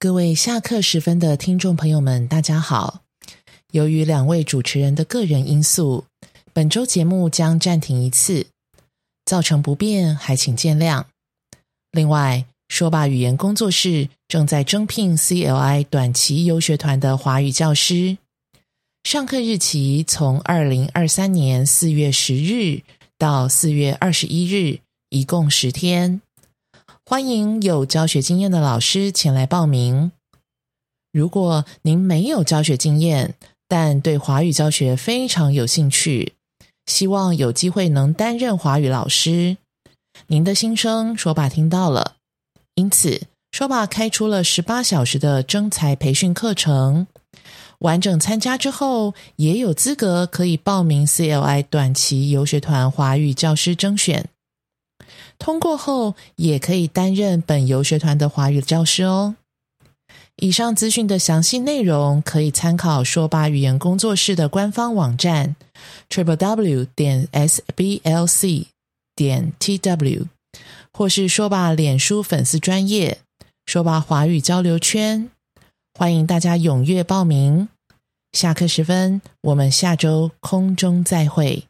[0.00, 3.02] 各位下课时分的听众朋友们，大家好。
[3.72, 6.04] 由于两位主持人的个人因素，
[6.52, 8.46] 本周节目将暂停一次，
[9.24, 11.06] 造成不便，还请见谅。
[11.90, 18.18] 另外，说吧语言工作室正在征聘 CLI 短期游学团的华语教师，
[19.02, 22.82] 上课日期从二零二三年四月十日
[23.18, 24.78] 到四月二十一日，
[25.08, 26.20] 一共十天。
[27.10, 30.12] 欢迎有教学经验的老师前来报名。
[31.10, 33.34] 如果您没有教学经验，
[33.66, 36.34] 但对华语教学非常有兴趣，
[36.84, 39.56] 希望有机会能担任华语老师，
[40.26, 42.16] 您的心声说吧听到了。
[42.74, 43.22] 因此，
[43.52, 47.06] 说吧开出了十八小时的征才培训课程，
[47.78, 54.28] 完整参加之后，也有资格可以报名 CLI 短期游学团华语教师征选。
[55.38, 59.36] 通过后，也可以担任本游学团的华语教师哦。
[60.36, 65.56] 以上资讯的详细内容可以参考说吧语言工作室的官方网站
[66.08, 68.66] triple w 点 s b l c
[69.16, 70.26] 点 t w，
[70.92, 73.18] 或是说吧脸书粉丝专业
[73.66, 75.28] 说吧华语交流圈，
[75.98, 77.68] 欢迎大家踊跃报名。
[78.32, 81.64] 下课时分，我们下周空中再会。